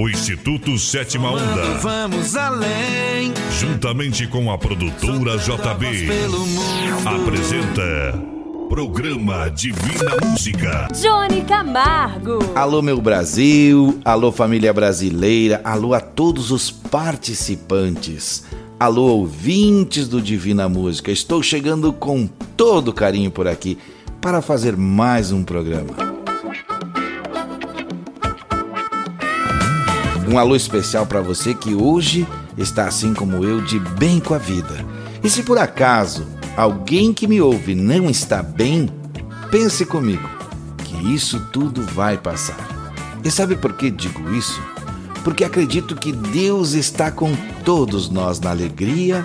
[0.00, 1.78] O Instituto Sétima Onda.
[1.80, 3.34] Vamos além.
[3.58, 6.06] Juntamente com a produtora JB.
[7.04, 8.16] Apresenta.
[8.68, 10.86] Programa Divina Música.
[10.92, 12.38] Johnny Camargo.
[12.54, 13.98] Alô, meu Brasil.
[14.04, 15.60] Alô, família brasileira.
[15.64, 18.44] Alô a todos os participantes.
[18.78, 21.10] Alô, ouvintes do Divina Música.
[21.10, 23.76] Estou chegando com todo carinho por aqui
[24.20, 26.17] para fazer mais um programa.
[30.28, 32.28] Um alô especial para você que hoje
[32.58, 34.84] está assim como eu, de bem com a vida.
[35.24, 38.90] E se por acaso alguém que me ouve não está bem,
[39.50, 40.28] pense comigo
[40.84, 42.58] que isso tudo vai passar.
[43.24, 44.62] E sabe por que digo isso?
[45.24, 49.24] Porque acredito que Deus está com todos nós na alegria,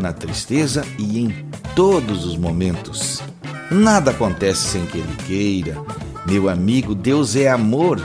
[0.00, 1.32] na tristeza e em
[1.76, 3.22] todos os momentos.
[3.70, 5.80] Nada acontece sem que Ele queira.
[6.26, 8.00] Meu amigo, Deus é amor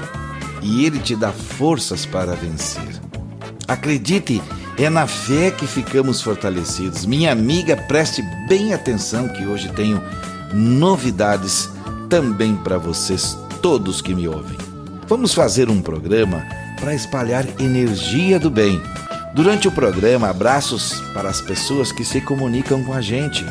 [0.65, 2.99] e Ele te dá forças para vencer.
[3.67, 4.41] Acredite,
[4.77, 7.05] é na fé que ficamos fortalecidos.
[7.05, 10.01] Minha amiga, preste bem atenção que hoje tenho
[10.51, 11.69] novidades
[12.09, 14.57] também para vocês, todos que me ouvem.
[15.07, 16.43] Vamos fazer um programa
[16.79, 18.81] para espalhar energia do bem.
[19.35, 23.45] Durante o programa, abraços para as pessoas que se comunicam com a gente.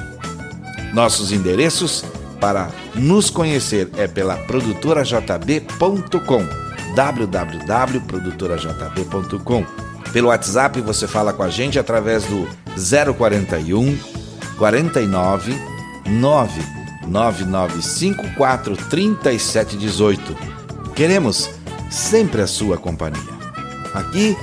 [0.92, 2.05] Nossos endereços
[2.41, 6.63] para nos conhecer é pela produtorajb.com
[6.95, 9.64] www.produtorajb.com.
[10.12, 12.48] Pelo WhatsApp você fala com a gente através do
[13.17, 13.98] 041
[14.56, 15.55] 49
[16.06, 20.37] 99954 3718.
[20.95, 21.50] Queremos
[21.91, 23.34] sempre a sua companhia.
[23.92, 24.37] Aqui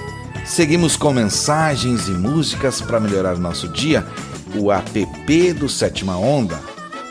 [0.45, 4.05] seguimos com mensagens e músicas para melhorar nosso dia.
[4.55, 6.59] O app do Sétima Onda,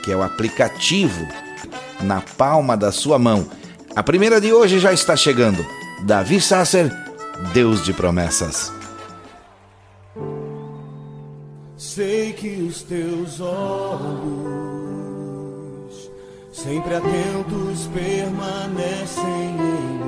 [0.04, 1.26] que é o aplicativo
[2.02, 3.46] na palma da sua mão
[3.94, 5.64] a primeira de hoje já está chegando.
[6.02, 6.90] Davi Sasser,
[7.52, 8.72] Deus de promessas.
[11.76, 14.20] Sei que os teus olhos,
[16.52, 20.00] sempre atentos, permanecem em mim.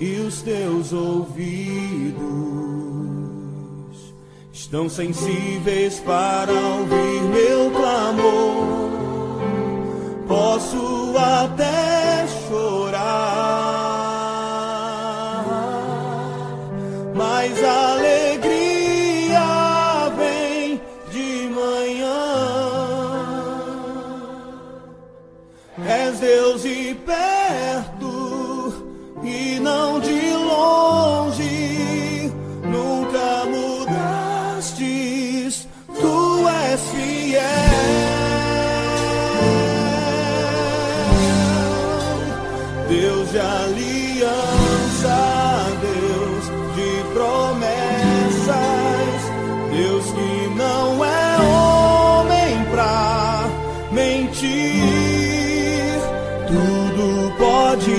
[0.00, 2.71] E os teus ouvidos
[4.62, 8.90] estão sensíveis para ouvir meu clamor.
[10.28, 13.02] Posso até chorar,
[17.14, 17.91] mas a
[56.46, 57.96] Tudo pode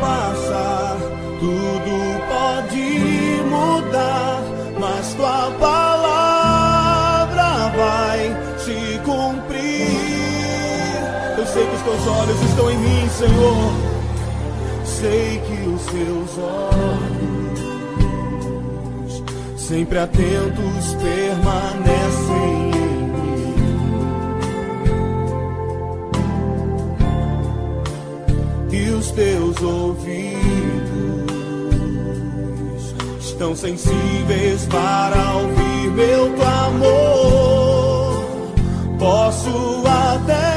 [0.00, 0.96] passar,
[1.40, 1.94] tudo
[2.28, 2.86] pode
[3.50, 4.42] mudar,
[4.78, 10.22] mas tua palavra vai se cumprir.
[11.38, 13.72] Eu sei que os teus olhos estão em mim, Senhor.
[14.84, 17.60] Sei que os teus olhos,
[19.56, 22.71] sempre atentos, permanecem
[29.14, 30.42] teus ouvidos
[33.20, 38.24] estão sensíveis para ouvir meu clamor.
[38.98, 40.51] Posso até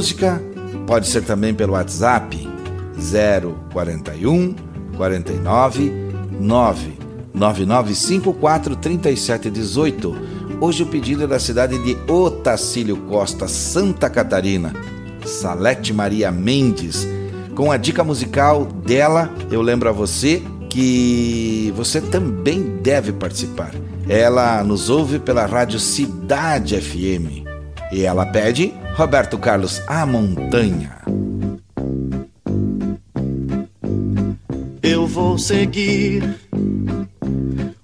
[0.00, 0.42] música
[0.86, 2.48] pode ser também pelo WhatsApp
[3.70, 4.54] 041
[4.96, 5.92] 49
[6.40, 6.98] 9
[7.34, 10.16] 9954 3718.
[10.58, 14.72] Hoje o pedido é da cidade de Otacílio Costa, Santa Catarina.
[15.22, 17.06] Salete Maria Mendes.
[17.54, 23.74] Com a dica musical dela, eu lembro a você que você também deve participar.
[24.08, 27.44] Ela nos ouve pela rádio Cidade FM
[27.92, 30.98] e ela pede Roberto Carlos A Montanha.
[34.82, 36.38] Eu vou seguir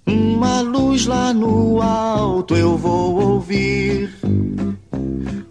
[0.07, 4.15] uma luz lá no alto, eu vou ouvir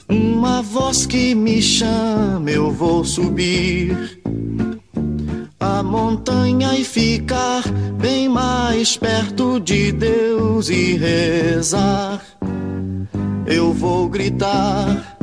[0.07, 4.21] uma voz que me chama, eu vou subir
[5.59, 7.63] a montanha e ficar
[7.99, 12.21] bem mais perto de Deus e rezar.
[13.47, 15.14] Eu vou gritar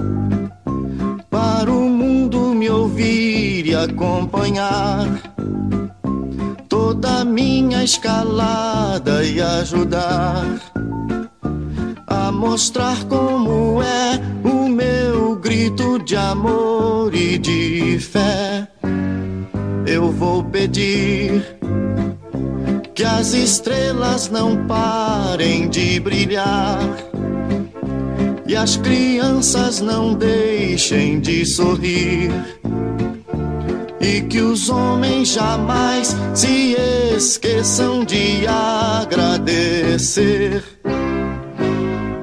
[1.62, 5.07] para o mundo me ouvir e acompanhar.
[6.69, 10.61] Toda a minha escalada e ajudar
[12.09, 18.66] a mostrar como é o meu grito de amor e de fé.
[19.87, 21.59] Eu vou pedir
[22.92, 27.12] que as estrelas não parem de brilhar
[28.46, 32.30] e as crianças não deixem de sorrir
[34.00, 36.76] e que os homens jamais se
[37.16, 40.62] esqueçam de agradecer.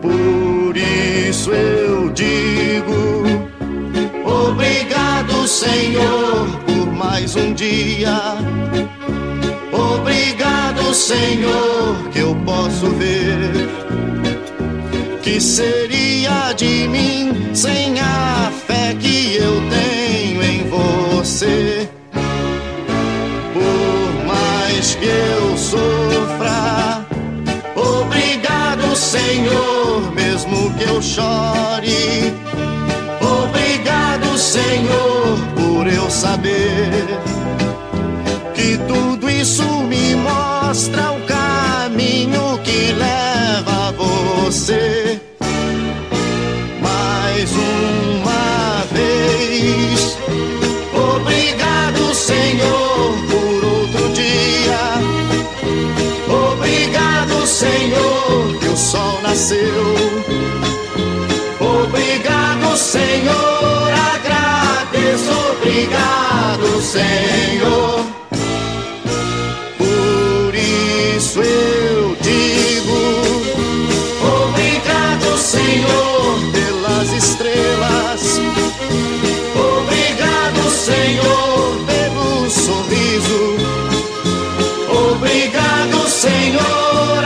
[0.01, 3.23] Por isso eu digo
[4.25, 6.59] obrigado, Senhor
[7.29, 8.17] mais um dia.
[9.71, 14.08] Obrigado, Senhor, que eu posso ver.
[15.29, 21.87] Que seria de mim sem a fé que eu tenho em você?
[23.53, 27.05] Por mais que eu sofra,
[27.75, 32.33] obrigado, Senhor, mesmo que eu chore.
[33.21, 37.05] Obrigado, Senhor por eu saber
[38.55, 45.18] que tudo isso me mostra o caminho que leva a você.
[58.59, 59.95] Que o sol nasceu.
[61.59, 63.59] Obrigado, Senhor
[65.69, 68.05] obrigado, Senhor.
[69.77, 72.97] Por isso eu digo:
[74.45, 78.39] obrigado, Senhor, pelas estrelas.
[79.55, 83.57] Obrigado, Senhor, pelo sorriso.
[85.11, 87.23] Obrigado, Senhor,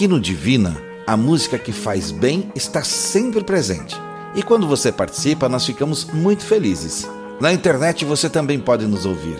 [0.00, 0.74] Aqui no Divina,
[1.06, 3.94] a música que faz bem está sempre presente.
[4.34, 7.06] E quando você participa, nós ficamos muito felizes.
[7.38, 9.36] Na internet você também pode nos ouvir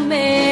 [0.09, 0.48] No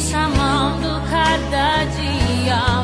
[0.00, 2.77] chamando cada dia.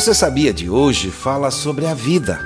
[0.00, 2.40] Você Sabia de hoje fala sobre a vida.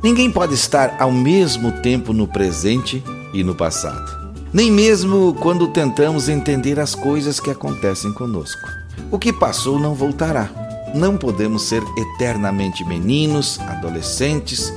[0.00, 6.28] Ninguém pode estar ao mesmo tempo no presente e no passado, nem mesmo quando tentamos
[6.28, 8.62] entender as coisas que acontecem conosco.
[9.10, 10.48] O que passou não voltará.
[10.94, 14.72] Não podemos ser eternamente meninos, adolescentes,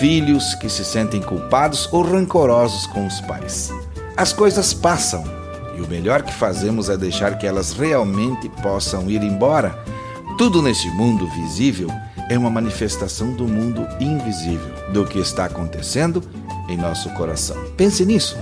[0.00, 3.70] filhos que se sentem culpados ou rancorosos com os pais.
[4.16, 5.22] As coisas passam
[5.76, 9.78] e o melhor que fazemos é deixar que elas realmente possam ir embora
[10.38, 11.90] tudo neste mundo visível
[12.30, 16.22] é uma manifestação do mundo invisível, do que está acontecendo
[16.68, 17.56] em nosso coração.
[17.76, 18.36] Pense nisso.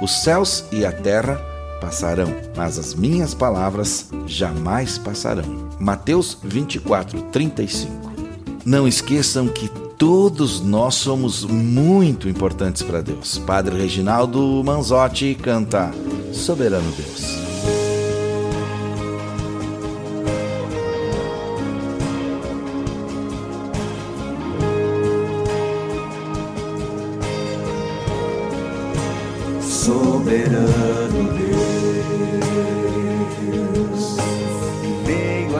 [0.00, 1.36] Os céus e a terra
[1.78, 5.68] passarão, mas as minhas palavras jamais passarão.
[5.78, 7.92] Mateus 24, 35.
[8.64, 13.36] Não esqueçam que todos nós somos muito importantes para Deus.
[13.36, 15.90] Padre Reginaldo Manzotti canta
[16.32, 17.41] Soberano Deus.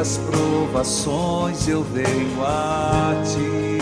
[0.03, 3.79] Às provações eu venho a ti.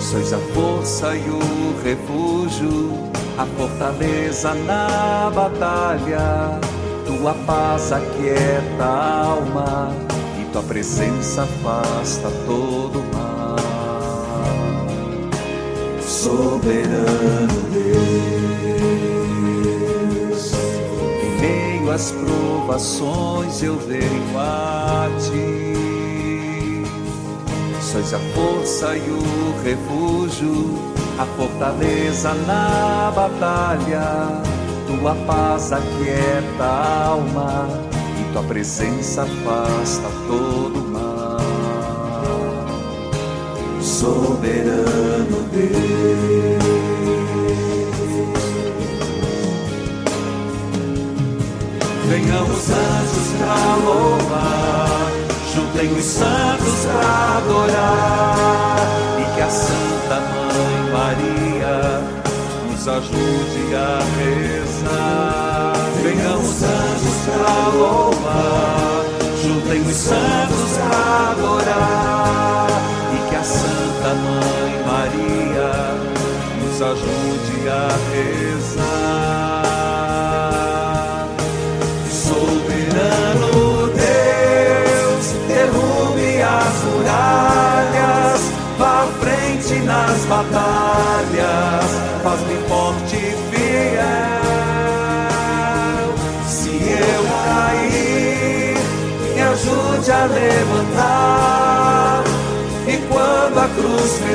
[0.00, 1.38] Sois a força e o
[1.84, 6.58] refúgio, a fortaleza na batalha.
[7.04, 9.92] Tua paz aquieta a alma
[10.40, 13.56] e tua presença afasta todo mal.
[16.00, 19.15] Soberano Deus,
[21.96, 25.66] às provações eu venho a ti
[27.96, 30.74] sois a força e o refúgio,
[31.18, 34.42] a fortaleza na batalha.
[34.86, 37.68] Tua paz aquieta a alma
[38.20, 41.38] e tua presença afasta todo mal.
[43.80, 46.65] Soberano Deus.
[52.08, 54.96] Venham os anjos pra louvar
[55.56, 58.76] juntem os santos para adorar
[59.18, 62.02] e que a Santa Mãe Maria
[62.70, 65.72] nos ajude a rezar.
[66.02, 69.04] Venham os anjos para louvar,
[69.42, 72.68] juntem os santos para adorar
[73.14, 75.72] e que a Santa Mãe Maria
[76.62, 79.45] nos ajude a rezar.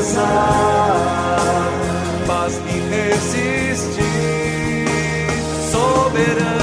[0.01, 1.69] Pesar,
[2.25, 3.99] faz-me resistir,
[5.71, 6.60] soberano.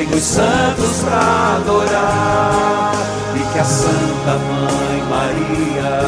[0.00, 2.92] Juntem os santos pra adorar,
[3.34, 6.00] e que a Santa Mãe Maria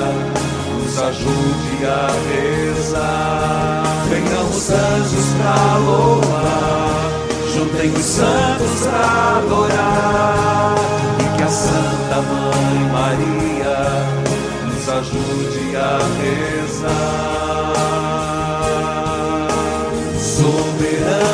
[0.72, 3.82] nos ajude a rezar.
[4.08, 7.10] Venham os anjos pra louvar,
[7.54, 10.74] juntem os santos pra adorar,
[11.18, 13.78] e que a Santa Mãe Maria
[14.64, 16.92] nos ajude a rezar.
[20.18, 21.31] Soberano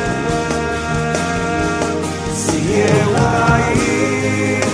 [2.35, 4.67] Se eu cair,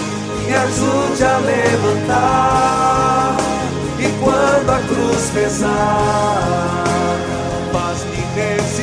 [0.46, 3.36] me ajude a levantar,
[3.98, 6.84] e quando a cruz pesar,
[7.70, 8.73] faz-me resistir,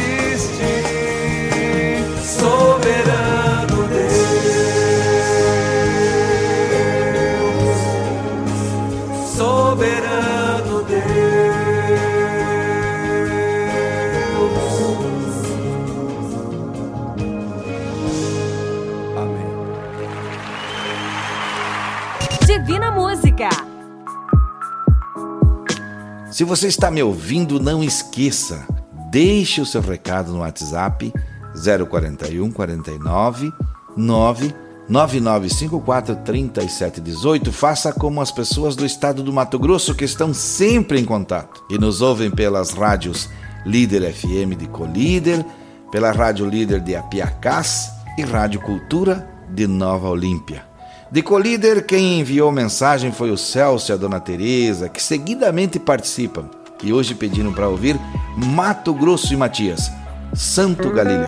[26.41, 28.65] Se você está me ouvindo, não esqueça,
[29.11, 31.13] deixe o seu recado no WhatsApp
[31.87, 33.53] 041 49
[33.95, 34.55] 9
[34.89, 37.51] 99543718.
[37.51, 41.77] Faça como as pessoas do estado do Mato Grosso que estão sempre em contato e
[41.77, 43.29] nos ouvem pelas rádios
[43.63, 45.45] Líder FM de Colíder,
[45.91, 50.70] pela Rádio Líder de Apiacás e Rádio Cultura de Nova Olímpia.
[51.11, 56.45] De Colíder, quem enviou mensagem foi o Celso e a Dona Teresa, que seguidamente participam.
[56.81, 57.99] E hoje pediram para ouvir
[58.37, 59.91] Mato Grosso e Matias,
[60.33, 61.27] Santo Galileu.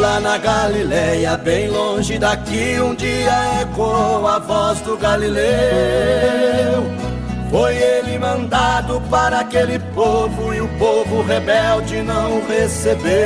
[0.00, 7.05] Lá na Galileia, bem longe daqui, um dia ecoou a voz do Galileu
[7.50, 13.16] foi ele mandado para aquele povo e o povo rebelde não recebeu.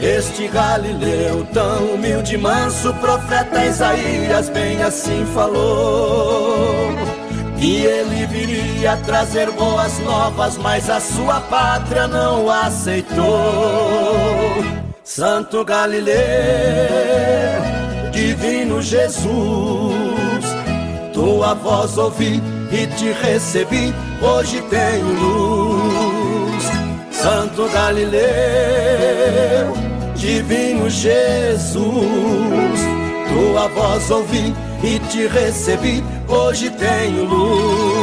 [0.00, 6.90] Este Galileu, tão humilde e manso, profeta Isaías bem assim falou.
[7.58, 13.26] Que ele viria trazer boas novas, mas a sua pátria não aceitou.
[15.02, 16.14] Santo Galileu,
[18.12, 19.97] divino Jesus,
[21.38, 26.64] tua voz ouvi e te recebi, hoje tenho luz.
[27.12, 28.18] Santo Galileu,
[30.16, 31.84] divino Jesus,
[33.28, 37.97] tua voz ouvi e te recebi, hoje tenho luz.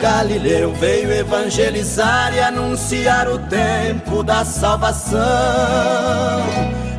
[0.00, 5.20] Galileu veio evangelizar e anunciar o tempo da salvação.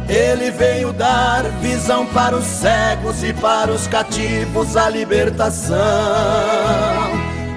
[0.09, 5.77] Ele veio dar visão para os cegos e para os cativos a libertação.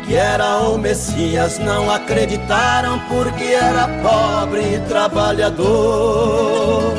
[0.04, 6.94] Que era o Messias, não acreditaram porque era pobre e trabalhador.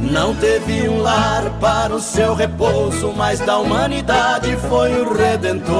[0.00, 5.76] Não teve um lar para o seu repouso, mas da humanidade foi o Redentor.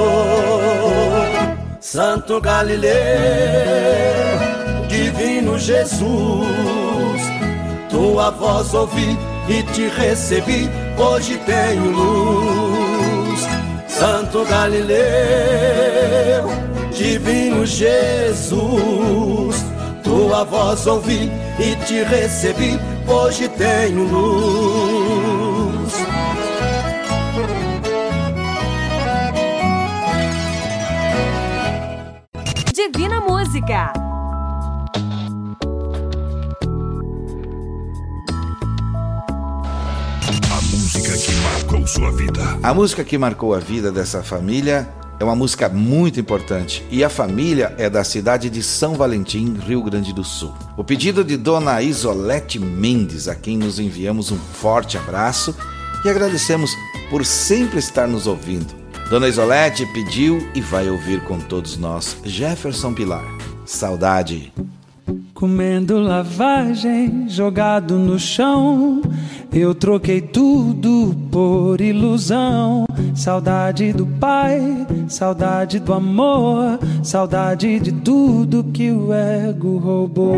[1.81, 2.91] Santo Galileu,
[4.89, 6.03] Divino Jesus,
[7.89, 13.47] tua voz ouvi e te recebi, hoje tenho luz.
[13.87, 14.99] Santo Galileu,
[16.91, 19.55] Divino Jesus,
[20.03, 24.98] tua voz ouvi e te recebi, hoje tenho luz.
[32.79, 33.91] Divina Música.
[40.49, 42.59] A música que marcou sua vida.
[42.63, 44.87] A música que marcou a vida dessa família
[45.19, 49.83] é uma música muito importante e a família é da cidade de São Valentim, Rio
[49.83, 50.53] Grande do Sul.
[50.77, 55.53] O pedido de Dona Isolete Mendes, a quem nos enviamos um forte abraço
[56.05, 56.71] e agradecemos
[57.09, 58.78] por sempre estar nos ouvindo.
[59.09, 63.25] Dona Isolete pediu e vai ouvir com todos nós Jefferson Pilar.
[63.65, 64.53] Saudade.
[65.33, 69.01] Comendo lavagem, jogado no chão.
[69.51, 72.85] Eu troquei tudo por ilusão.
[73.15, 80.35] Saudade do pai, saudade do amor, saudade de tudo que o ego roubou.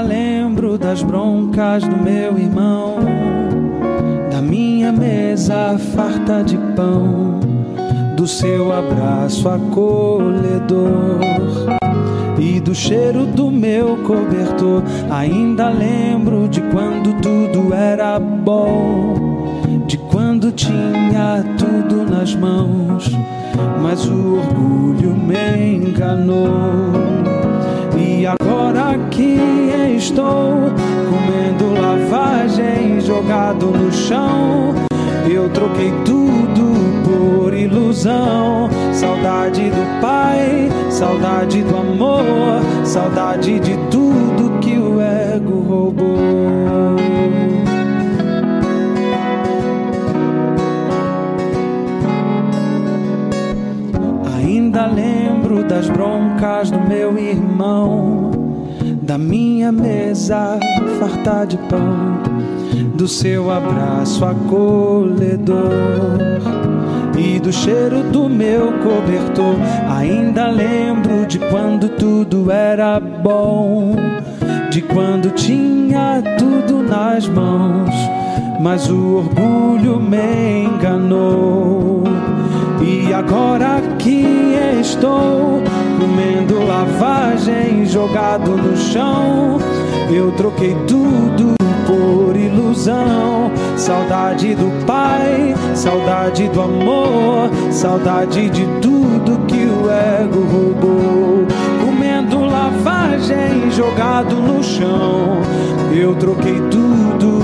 [0.00, 2.96] Lembro das broncas do meu irmão,
[4.30, 7.40] da minha mesa farta de pão,
[8.16, 11.18] do seu abraço acolhedor
[12.38, 14.82] e do cheiro do meu cobertor.
[15.10, 19.52] Ainda lembro de quando tudo era bom,
[19.86, 23.10] de quando tinha tudo nas mãos,
[23.82, 27.37] mas o orgulho me enganou.
[29.10, 30.70] Que estou
[31.10, 34.74] comendo lavagem jogado no chão,
[35.28, 36.74] eu troquei tudo
[37.04, 38.68] por ilusão.
[38.92, 46.16] Saudade do pai, saudade do amor, saudade de tudo que o ego roubou.
[54.36, 58.17] Ainda lembro das broncas do meu irmão,
[59.08, 60.58] da minha mesa
[61.00, 62.20] farta de pão,
[62.94, 65.62] do seu abraço acolhedor
[67.18, 69.56] e do cheiro do meu cobertor.
[69.96, 73.96] Ainda lembro de quando tudo era bom,
[74.70, 77.94] de quando tinha tudo nas mãos,
[78.60, 82.04] mas o orgulho me enganou.
[82.90, 85.62] E agora que estou
[86.00, 89.58] comendo lavagem jogado no chão,
[90.10, 91.54] eu troquei tudo
[91.86, 93.52] por ilusão.
[93.76, 101.46] Saudade do pai, saudade do amor, saudade de tudo que o ego roubou.
[101.84, 105.42] Comendo lavagem jogado no chão,
[105.92, 107.37] eu troquei tudo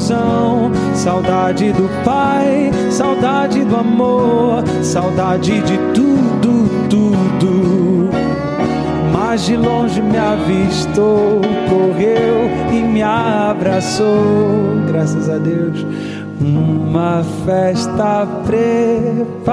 [0.00, 0.72] ilusão.
[0.94, 8.10] saudade do pai, saudade do amor, saudade de tudo, tudo.
[9.12, 14.08] Mas de longe me avistou, correu e me abraçou,
[14.88, 15.84] graças a Deus.
[16.40, 19.50] Uma festa preparou.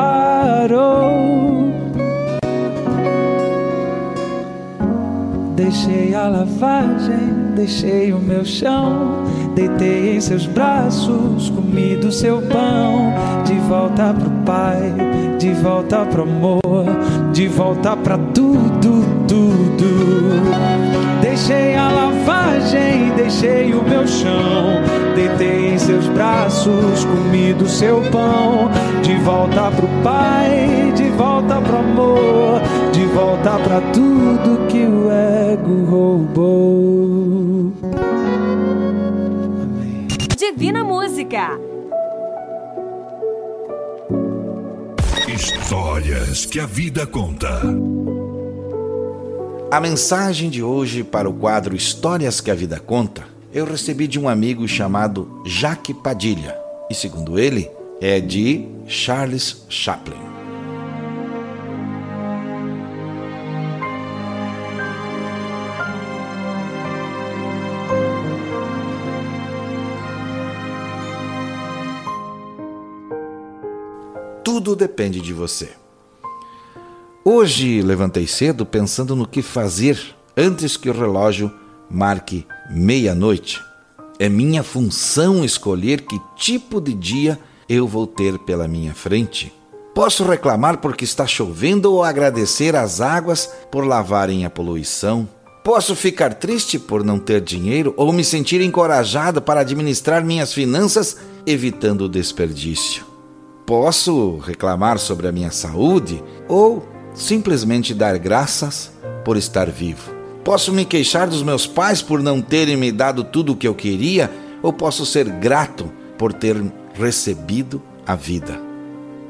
[5.56, 9.26] Deixei a lavagem, deixei o meu chão,
[9.58, 13.12] deitei em seus braços, comi do seu pão,
[13.44, 14.94] de volta pro pai,
[15.40, 16.62] de volta pro amor,
[17.34, 20.52] de volta pra tudo, tudo.
[21.24, 24.80] Deixei a lavagem, deixei o meu chão,
[25.16, 28.70] deitei em seus braços, comi do seu pão,
[29.02, 35.84] de volta pro pai, de volta pro amor, de volta pra tudo que o ego
[35.90, 37.37] roubou.
[40.58, 41.52] Divina Música.
[45.28, 47.62] Histórias que a vida conta.
[49.70, 54.20] A mensagem de hoje para o quadro Histórias que a Vida Conta eu recebi de
[54.20, 56.58] um amigo chamado Jaque Padilha
[56.90, 57.70] e, segundo ele,
[58.02, 60.27] é de Charles Chaplin.
[74.68, 75.70] Tudo depende de você.
[77.24, 79.98] Hoje levantei cedo pensando no que fazer
[80.36, 81.50] antes que o relógio
[81.90, 83.64] marque meia-noite.
[84.20, 89.54] É minha função escolher que tipo de dia eu vou ter pela minha frente.
[89.96, 95.30] Posso reclamar porque está chovendo ou agradecer às águas por lavarem a poluição.
[95.64, 101.16] Posso ficar triste por não ter dinheiro ou me sentir encorajado para administrar minhas finanças,
[101.46, 103.07] evitando o desperdício.
[103.68, 108.94] Posso reclamar sobre a minha saúde ou simplesmente dar graças
[109.26, 110.10] por estar vivo.
[110.42, 113.76] Posso me queixar dos meus pais por não terem me dado tudo o que eu
[113.76, 114.32] queria,
[114.64, 116.56] ou posso ser grato por ter
[116.94, 118.58] recebido a vida.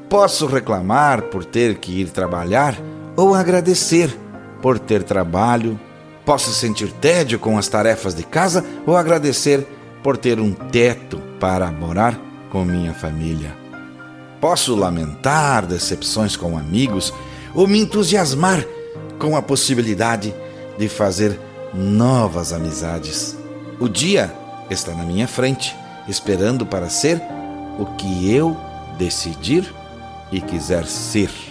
[0.07, 2.79] Posso reclamar por ter que ir trabalhar,
[3.15, 4.15] ou agradecer
[4.61, 5.79] por ter trabalho.
[6.23, 9.65] Posso sentir tédio com as tarefas de casa, ou agradecer
[10.03, 12.15] por ter um teto para morar
[12.51, 13.66] com minha família.
[14.39, 17.13] Posso lamentar decepções com amigos
[17.53, 18.65] ou me entusiasmar
[19.17, 20.33] com a possibilidade
[20.77, 21.39] de fazer
[21.73, 23.35] novas amizades.
[23.79, 24.33] O dia
[24.69, 25.75] está na minha frente,
[26.07, 27.21] esperando para ser
[27.79, 28.55] o que eu
[28.97, 29.73] decidir
[30.31, 31.46] e quiser ser.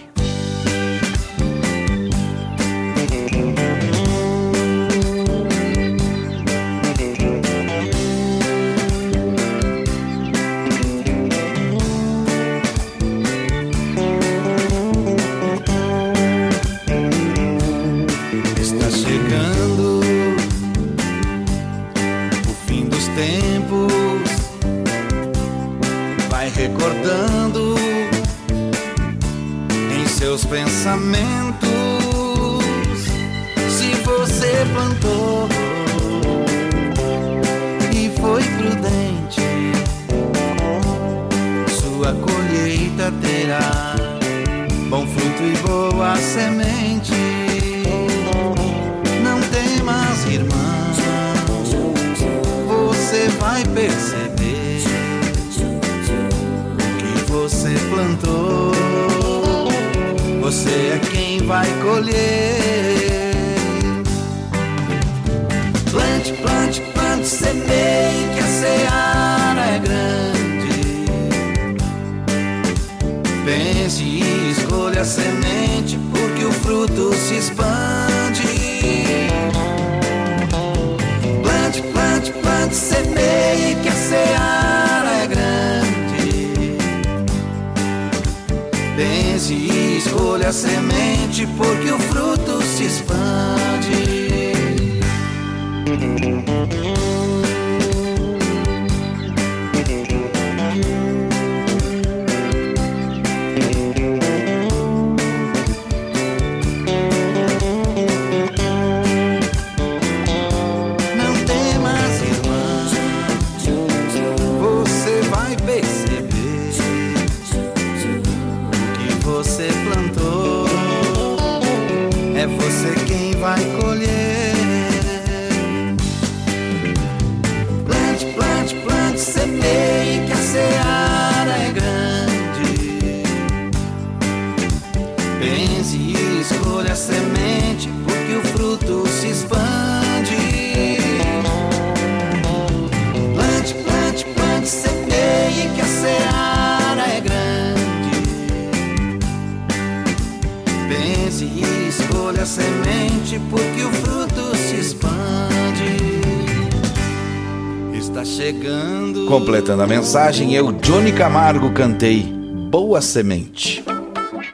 [159.77, 162.23] Completando a mensagem, eu, Johnny Camargo, cantei
[162.71, 163.85] Boa Semente.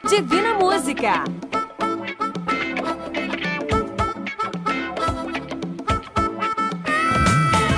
[0.05, 1.23] Divina Música.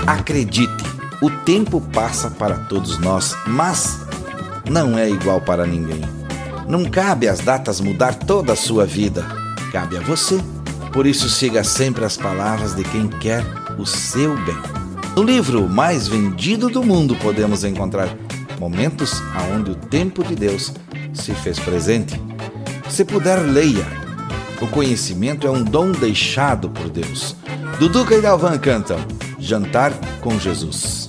[0.07, 0.71] Acredite,
[1.21, 3.99] o tempo passa para todos nós, mas
[4.67, 6.01] não é igual para ninguém.
[6.67, 9.23] Não cabe às datas mudar toda a sua vida,
[9.71, 10.39] cabe a você.
[10.91, 13.43] Por isso, siga sempre as palavras de quem quer
[13.77, 14.84] o seu bem.
[15.15, 18.09] No livro mais vendido do mundo, podemos encontrar
[18.59, 20.73] momentos aonde o tempo de Deus
[21.13, 22.19] se fez presente.
[22.89, 23.85] Se puder, leia.
[24.61, 27.33] O conhecimento é um dom deixado por Deus.
[27.79, 28.99] Duduca e Dalvan cantam
[29.39, 31.04] Jantar com Jesus.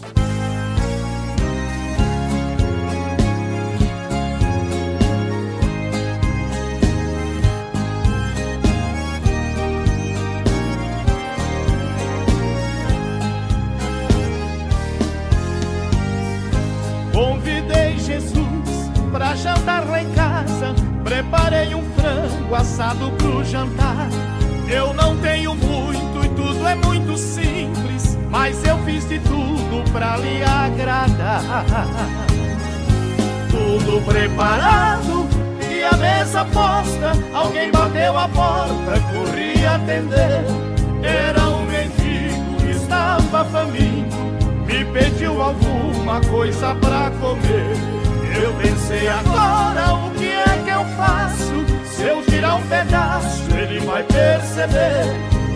[46.20, 47.96] Coisa pra comer.
[48.42, 51.64] Eu pensei agora o que é que eu faço?
[51.84, 55.04] Se eu tirar um pedaço, ele vai perceber.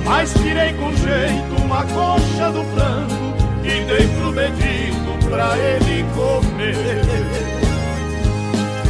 [0.05, 7.03] Mas tirei com jeito uma coxa do frango e dei pro mendigo pra ele comer.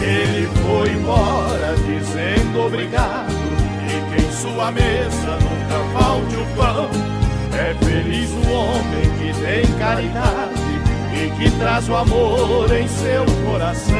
[0.02, 3.32] Ele foi embora dizendo obrigado
[3.86, 6.90] e que em sua mesa nunca falte o pão.
[7.52, 10.59] É feliz o homem que tem caridade
[11.20, 13.94] e que traz o amor em seu coração.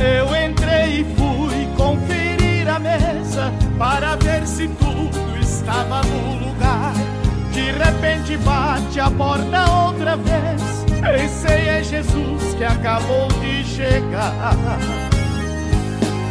[0.00, 6.92] Eu entrei e fui conferir a mesa para ver se tudo estava no lugar.
[7.52, 10.84] De repente bate a porta outra vez.
[11.00, 14.56] Pensei é Jesus que acabou de chegar.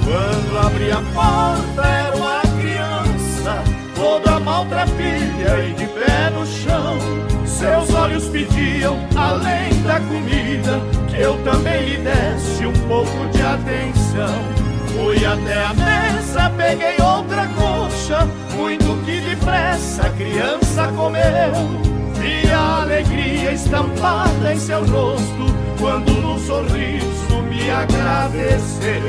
[0.03, 6.97] Quando abri a porta era uma criança, toda maltrapilha e de pé no chão.
[7.45, 14.61] Seus olhos pediam, além da comida, que eu também lhe desse um pouco de atenção.
[14.87, 21.91] Fui até a mesa, peguei outra coxa, muito que depressa a criança comeu.
[22.15, 25.45] Vi a alegria estampada em seu rosto,
[25.79, 29.01] quando no sorriso me agradeceu.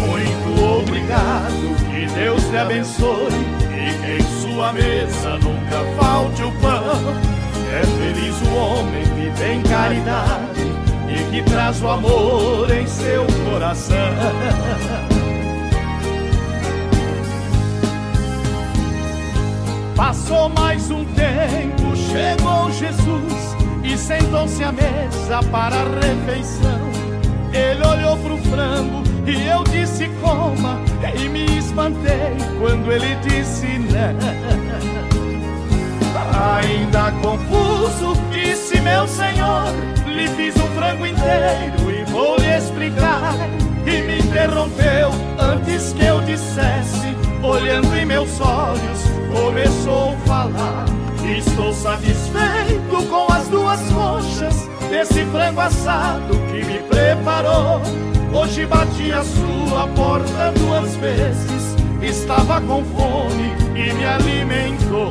[0.00, 1.83] Muito obrigado,
[2.14, 3.28] Deus te abençoe,
[3.70, 7.34] e que em sua mesa nunca falte o pão.
[7.72, 10.62] É feliz o homem que tem caridade
[11.08, 13.96] e que traz o amor em seu coração.
[19.96, 26.80] Passou mais um tempo, chegou Jesus e sentou-se à mesa para a refeição.
[27.52, 30.80] Ele olhou pro frango e eu disse coma
[31.18, 34.64] e me espantei quando ele disse não.
[36.56, 39.64] Ainda confuso, disse meu senhor:
[40.06, 43.34] lhe fiz um frango inteiro e vou lhe explicar.
[43.86, 50.84] E me interrompeu antes que eu dissesse, olhando em meus olhos, começou a falar.
[51.36, 57.82] Estou satisfeito com as duas coxas desse frango assado que me preparou.
[58.34, 65.10] Hoje bati a sua porta duas vezes, estava com fome e me alimentou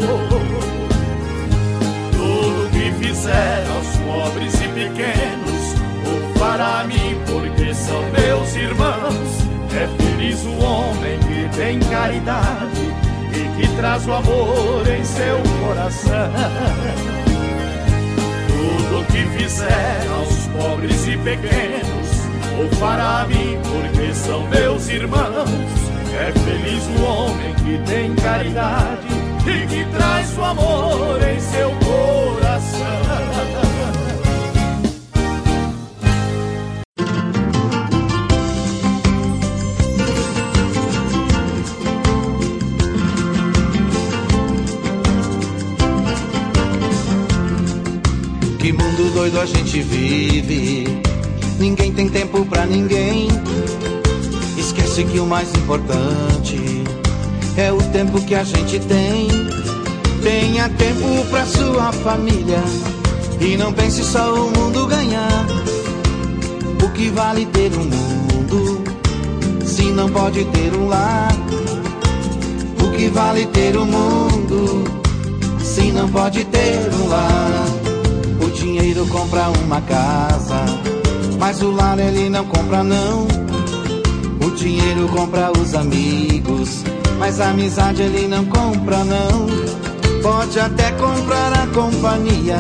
[3.24, 9.44] fizer aos pobres e pequenos, o fará a mim, porque são meus irmãos.
[9.76, 12.94] É feliz o homem que tem caridade
[13.32, 16.32] e que traz o amor em seu coração.
[18.48, 21.93] Tudo que fizer aos pobres e pequenos,
[22.60, 25.50] o fará a mim, porque são meus irmãos.
[26.14, 29.08] É feliz o homem que tem caridade
[29.48, 33.04] e que traz o amor em seu coração.
[48.60, 51.03] Que mundo doido a gente vive.
[51.64, 53.30] Ninguém tem tempo pra ninguém.
[54.58, 56.84] Esquece que o mais importante
[57.56, 59.30] é o tempo que a gente tem.
[60.22, 62.62] Tenha tempo pra sua família
[63.40, 65.48] e não pense só o mundo ganhar.
[66.84, 68.84] O que vale ter um mundo
[69.66, 71.34] se não pode ter um lar?
[72.84, 74.84] O que vale ter um mundo
[75.64, 77.66] se não pode ter um lar?
[78.46, 80.66] O dinheiro compra uma casa,
[81.40, 83.28] mas o lar ele não compra não.
[84.46, 86.84] O dinheiro compra os amigos,
[87.18, 89.48] mas a amizade ele não compra não.
[90.22, 92.58] Pode até comprar a companhia,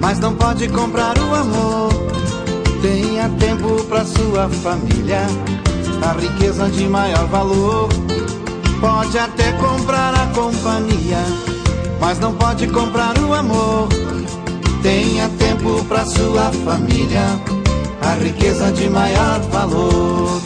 [0.00, 1.92] mas não pode comprar o amor.
[2.82, 5.22] Tenha tempo para sua família,
[6.02, 7.88] a riqueza de maior valor.
[8.80, 11.24] Pode até comprar a companhia,
[12.00, 13.88] mas não pode comprar o amor.
[14.82, 17.22] Tenha tempo para sua família,
[18.04, 20.42] a riqueza de maior valor.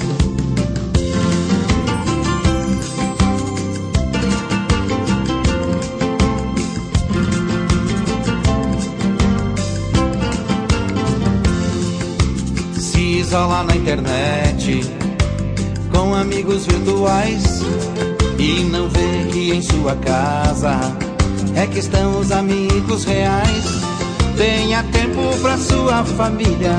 [12.79, 14.81] Se isola na internet
[15.91, 17.63] com amigos virtuais
[18.39, 20.79] e não vê que em sua casa
[21.57, 23.65] é que estão os amigos reais.
[24.37, 26.79] Tenha tempo pra sua família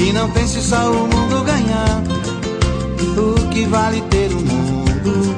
[0.00, 2.02] e não pense só o mundo ganhar.
[3.16, 5.36] O que vale ter um mundo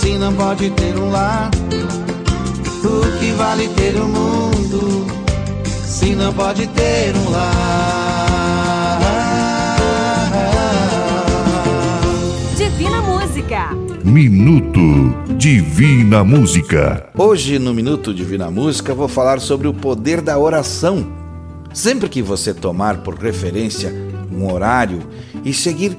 [0.00, 1.50] se não pode ter um lar?
[2.84, 5.06] O que vale ter um mundo
[5.84, 9.00] se não pode ter um lar?
[12.56, 13.70] Divina Música.
[14.04, 17.08] Minuto Divina Música.
[17.18, 21.25] Hoje, no Minuto Divina Música, vou falar sobre o poder da oração.
[21.76, 23.92] Sempre que você tomar por referência
[24.32, 24.98] um horário
[25.44, 25.94] e seguir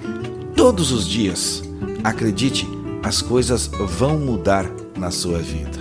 [0.55, 1.63] todos os dias,
[2.03, 2.67] acredite,
[3.03, 4.65] as coisas vão mudar
[4.97, 5.78] na sua vida.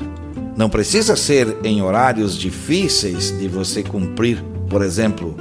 [0.54, 5.34] Não precisa ser em horários difíceis de você cumprir, por exemplo,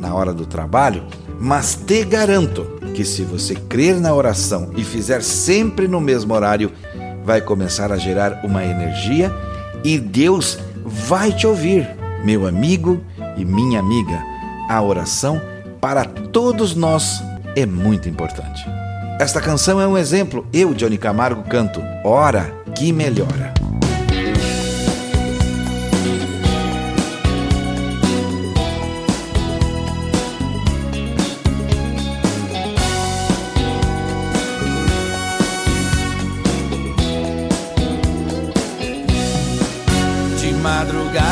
[0.00, 1.04] na hora do trabalho,
[1.38, 6.72] mas te garanto que se você crer na oração e fizer sempre no mesmo horário,
[7.26, 9.30] vai começar a gerar uma energia
[9.84, 11.86] e Deus vai te ouvir,
[12.24, 13.02] meu amigo
[13.38, 14.22] e minha amiga.
[14.68, 15.40] A oração
[15.80, 17.22] para todos nós
[17.56, 18.64] é muito importante.
[19.18, 20.46] Esta canção é um exemplo.
[20.52, 23.57] Eu, Johnny Camargo, canto Ora que Melhora.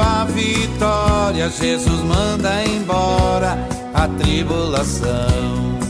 [0.00, 1.48] a vitória.
[1.50, 3.58] Jesus manda embora
[3.94, 5.89] a tribulação.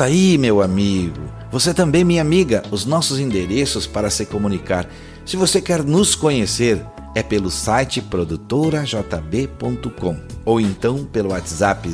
[0.00, 1.20] Anota aí, meu amigo.
[1.52, 4.86] Você também, minha amiga, os nossos endereços para se comunicar.
[5.26, 6.82] Se você quer nos conhecer,
[7.14, 11.86] é pelo site produtorajb.com ou então pelo WhatsApp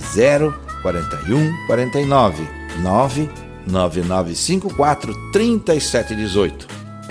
[0.82, 2.48] 041 49
[2.80, 6.68] 99954 3718.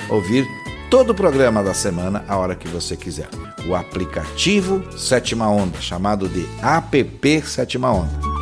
[0.09, 0.47] Ouvir
[0.89, 3.27] todo o programa da semana a hora que você quiser.
[3.67, 8.34] O aplicativo Sétima Onda, chamado de APP Sétima Onda.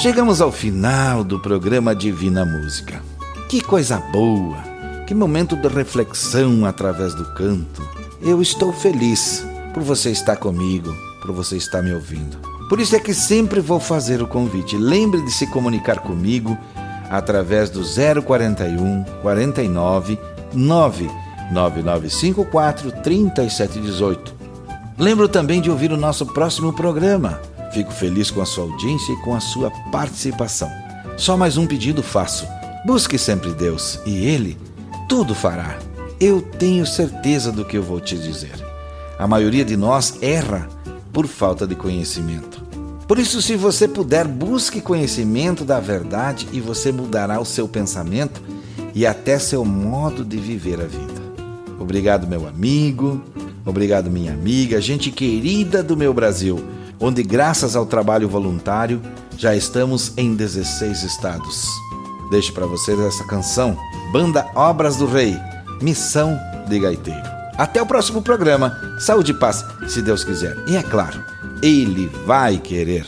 [0.00, 3.02] Chegamos ao final do programa Divina Música.
[3.50, 4.56] Que coisa boa!
[5.06, 7.86] Que momento de reflexão através do canto.
[8.22, 10.90] Eu estou feliz por você estar comigo,
[11.20, 12.38] por você estar me ouvindo.
[12.66, 14.74] Por isso é que sempre vou fazer o convite.
[14.74, 16.56] Lembre de se comunicar comigo
[17.10, 20.18] através do 041 49
[20.54, 24.34] 99954 3718.
[24.96, 27.38] Lembro também de ouvir o nosso próximo programa.
[27.72, 30.70] Fico feliz com a sua audiência e com a sua participação.
[31.16, 32.46] Só mais um pedido faço.
[32.84, 34.56] Busque sempre Deus e Ele
[35.08, 35.78] tudo fará.
[36.20, 38.52] Eu tenho certeza do que eu vou te dizer.
[39.18, 40.68] A maioria de nós erra
[41.12, 42.62] por falta de conhecimento.
[43.06, 48.40] Por isso, se você puder, busque conhecimento da verdade e você mudará o seu pensamento
[48.94, 51.20] e até seu modo de viver a vida.
[51.78, 53.20] Obrigado, meu amigo.
[53.66, 56.62] Obrigado, minha amiga, gente querida do meu Brasil,
[57.00, 59.00] onde, graças ao trabalho voluntário,
[59.36, 61.66] já estamos em 16 estados.
[62.30, 63.76] Deixo para vocês essa canção,
[64.12, 65.36] Banda Obras do Rei,
[65.80, 66.38] Missão
[66.68, 67.28] de Gaiteiro.
[67.56, 68.76] Até o próximo programa.
[68.98, 70.56] Saúde e paz, se Deus quiser.
[70.66, 71.22] E é claro,
[71.62, 73.06] Ele vai querer.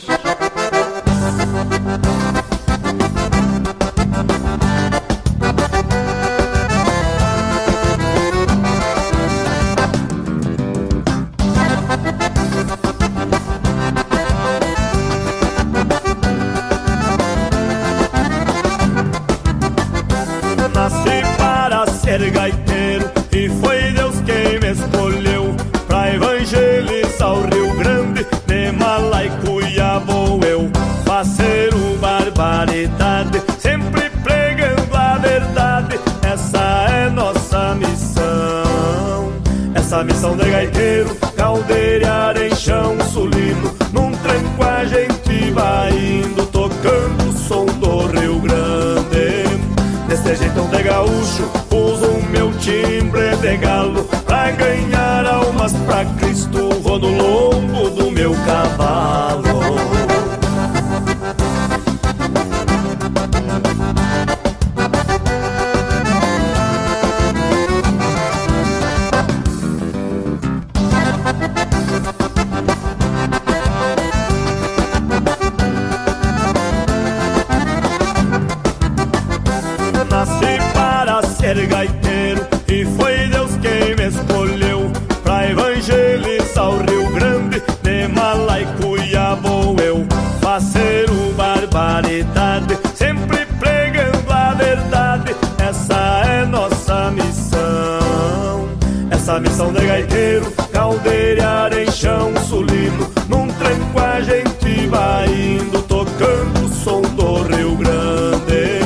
[100.73, 107.75] Caldeirar em chão sulino Num tranco a gente vai indo Tocando o som do Rio
[107.77, 108.81] Grande.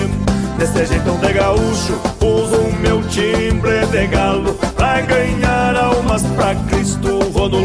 [0.58, 7.20] Desse jeitão de gaúcho Uso o meu timbre de galo Pra ganhar almas pra Cristo
[7.32, 7.62] Vou no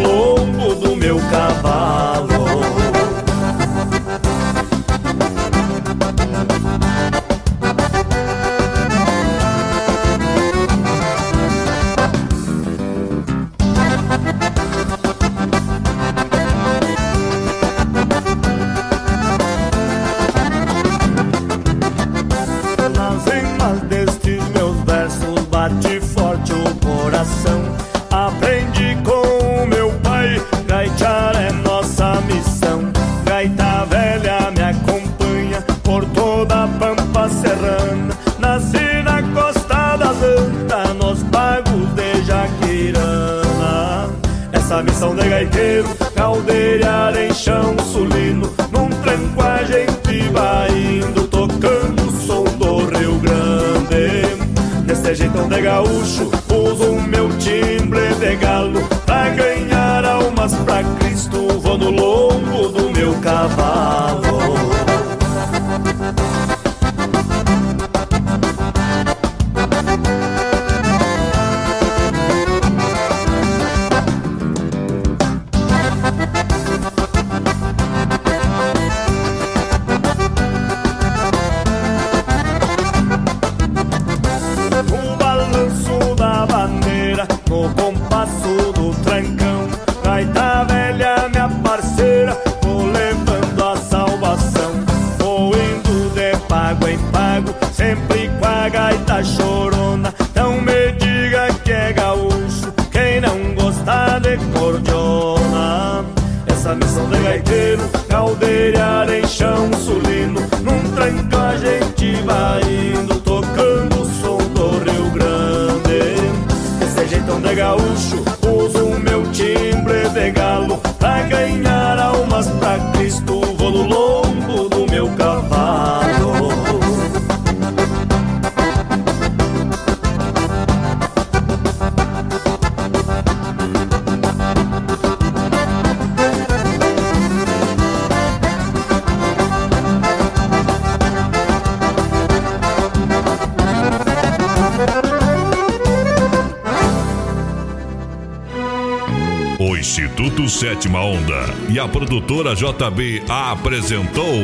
[152.02, 154.34] produtora JB apresentou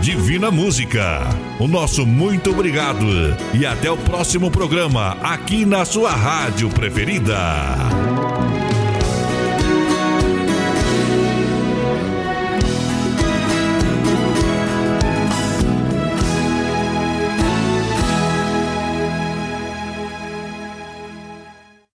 [0.00, 1.20] Divina Música.
[1.60, 3.06] O nosso muito obrigado
[3.54, 7.95] e até o próximo programa aqui na sua rádio preferida.